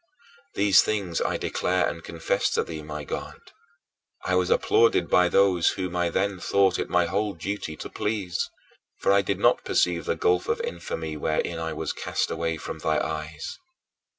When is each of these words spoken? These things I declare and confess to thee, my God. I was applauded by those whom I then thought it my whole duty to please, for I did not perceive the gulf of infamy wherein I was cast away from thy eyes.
These 0.55 0.81
things 0.81 1.21
I 1.21 1.37
declare 1.37 1.87
and 1.87 2.03
confess 2.03 2.49
to 2.55 2.63
thee, 2.63 2.81
my 2.81 3.03
God. 3.03 3.39
I 4.25 4.33
was 4.33 4.49
applauded 4.49 5.11
by 5.11 5.29
those 5.29 5.73
whom 5.77 5.95
I 5.95 6.09
then 6.09 6.39
thought 6.39 6.79
it 6.79 6.89
my 6.89 7.05
whole 7.05 7.35
duty 7.35 7.75
to 7.77 7.87
please, 7.87 8.49
for 8.97 9.11
I 9.13 9.21
did 9.21 9.37
not 9.37 9.63
perceive 9.63 10.05
the 10.05 10.15
gulf 10.15 10.47
of 10.49 10.59
infamy 10.61 11.17
wherein 11.17 11.59
I 11.59 11.73
was 11.73 11.93
cast 11.93 12.31
away 12.31 12.57
from 12.57 12.79
thy 12.79 12.97
eyes. 12.99 13.59